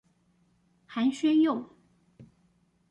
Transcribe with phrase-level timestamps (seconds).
[0.87, 1.69] 寒暄用